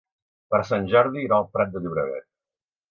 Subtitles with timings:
[0.53, 2.31] Per Sant Jordi irà al Prat de Llobregat.